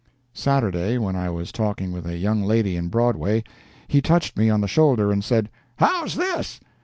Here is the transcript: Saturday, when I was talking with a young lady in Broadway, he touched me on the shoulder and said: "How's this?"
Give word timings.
Saturday, 0.33 0.97
when 0.97 1.15
I 1.15 1.29
was 1.29 1.51
talking 1.51 1.91
with 1.91 2.07
a 2.07 2.17
young 2.17 2.41
lady 2.41 2.75
in 2.75 2.87
Broadway, 2.87 3.43
he 3.87 4.01
touched 4.01 4.35
me 4.35 4.49
on 4.49 4.59
the 4.61 4.67
shoulder 4.67 5.11
and 5.11 5.23
said: 5.23 5.47
"How's 5.75 6.15
this?" 6.15 6.59